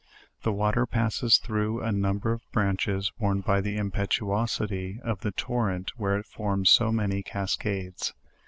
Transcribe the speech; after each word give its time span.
The 0.41 0.51
water 0.51 0.87
passes 0.87 1.37
through 1.37 1.83
a 1.83 1.91
number 1.91 2.31
of 2.31 2.41
branches 2.51 3.11
worn 3.19 3.41
by 3.41 3.61
the 3.61 3.77
impetuosity 3.77 4.99
of 5.03 5.19
the 5.19 5.29
torrent 5.31 5.91
where 5.95 6.17
it 6.17 6.25
forms 6.25 6.71
so 6.71 6.91
many 6.91 7.21
cascades. 7.21 8.11